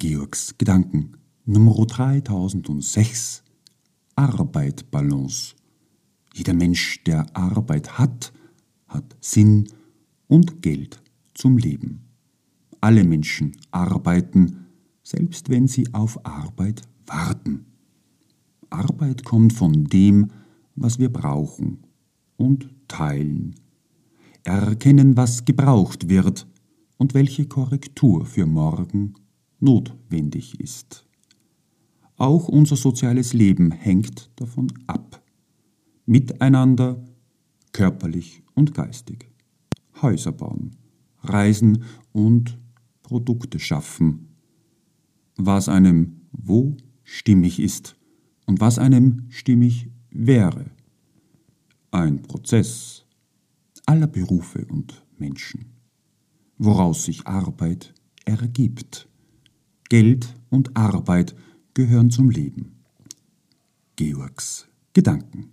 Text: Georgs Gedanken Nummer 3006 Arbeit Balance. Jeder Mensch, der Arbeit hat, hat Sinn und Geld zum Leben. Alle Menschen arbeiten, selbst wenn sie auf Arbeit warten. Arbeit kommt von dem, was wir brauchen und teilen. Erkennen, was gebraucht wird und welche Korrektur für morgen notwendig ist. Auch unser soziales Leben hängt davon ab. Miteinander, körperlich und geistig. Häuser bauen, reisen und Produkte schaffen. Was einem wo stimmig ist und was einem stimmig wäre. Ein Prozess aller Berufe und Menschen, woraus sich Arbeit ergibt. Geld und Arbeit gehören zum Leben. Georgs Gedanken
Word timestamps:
Georgs 0.00 0.56
Gedanken 0.56 1.18
Nummer 1.44 1.84
3006 1.84 3.44
Arbeit 4.16 4.90
Balance. 4.90 5.54
Jeder 6.32 6.54
Mensch, 6.54 7.04
der 7.04 7.26
Arbeit 7.36 7.98
hat, 7.98 8.32
hat 8.88 9.14
Sinn 9.20 9.68
und 10.26 10.62
Geld 10.62 11.02
zum 11.34 11.58
Leben. 11.58 12.06
Alle 12.80 13.04
Menschen 13.04 13.52
arbeiten, 13.72 14.64
selbst 15.02 15.50
wenn 15.50 15.68
sie 15.68 15.92
auf 15.92 16.24
Arbeit 16.24 16.80
warten. 17.04 17.66
Arbeit 18.70 19.22
kommt 19.22 19.52
von 19.52 19.84
dem, 19.84 20.30
was 20.76 20.98
wir 20.98 21.12
brauchen 21.12 21.84
und 22.38 22.70
teilen. 22.88 23.54
Erkennen, 24.44 25.18
was 25.18 25.44
gebraucht 25.44 26.08
wird 26.08 26.46
und 26.96 27.12
welche 27.12 27.44
Korrektur 27.44 28.24
für 28.24 28.46
morgen 28.46 29.12
notwendig 29.60 30.60
ist. 30.60 31.06
Auch 32.16 32.48
unser 32.48 32.76
soziales 32.76 33.32
Leben 33.32 33.70
hängt 33.70 34.30
davon 34.36 34.72
ab. 34.86 35.22
Miteinander, 36.06 37.02
körperlich 37.72 38.42
und 38.54 38.74
geistig. 38.74 39.30
Häuser 40.02 40.32
bauen, 40.32 40.76
reisen 41.22 41.84
und 42.12 42.58
Produkte 43.02 43.58
schaffen. 43.58 44.28
Was 45.36 45.68
einem 45.68 46.20
wo 46.32 46.76
stimmig 47.04 47.58
ist 47.58 47.96
und 48.46 48.60
was 48.60 48.78
einem 48.78 49.26
stimmig 49.30 49.90
wäre. 50.10 50.70
Ein 51.90 52.22
Prozess 52.22 53.04
aller 53.86 54.06
Berufe 54.06 54.64
und 54.66 55.04
Menschen, 55.18 55.72
woraus 56.58 57.04
sich 57.04 57.26
Arbeit 57.26 57.92
ergibt. 58.24 59.08
Geld 59.90 60.36
und 60.50 60.76
Arbeit 60.76 61.34
gehören 61.74 62.10
zum 62.10 62.30
Leben. 62.30 62.76
Georgs 63.96 64.68
Gedanken 64.92 65.50